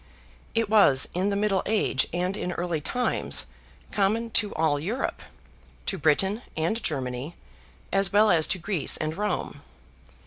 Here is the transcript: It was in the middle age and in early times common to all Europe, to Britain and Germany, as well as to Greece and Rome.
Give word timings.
It 0.55 0.67
was 0.67 1.07
in 1.13 1.29
the 1.29 1.35
middle 1.35 1.61
age 1.67 2.07
and 2.11 2.35
in 2.35 2.53
early 2.53 2.81
times 2.81 3.45
common 3.91 4.31
to 4.31 4.51
all 4.55 4.79
Europe, 4.79 5.21
to 5.85 5.99
Britain 5.99 6.41
and 6.57 6.81
Germany, 6.81 7.35
as 7.93 8.11
well 8.11 8.31
as 8.31 8.47
to 8.47 8.57
Greece 8.57 8.97
and 8.97 9.15
Rome. 9.15 9.61